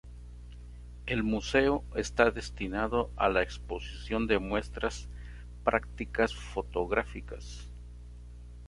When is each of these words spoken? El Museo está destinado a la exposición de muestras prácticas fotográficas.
El 1.05 1.21
Museo 1.21 1.83
está 1.93 2.31
destinado 2.31 3.11
a 3.17 3.29
la 3.29 3.43
exposición 3.43 4.25
de 4.25 4.39
muestras 4.39 5.09
prácticas 5.63 6.33
fotográficas. 6.33 7.69